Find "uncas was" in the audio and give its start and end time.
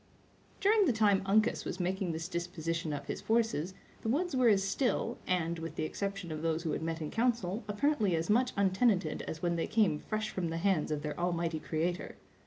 1.27-1.79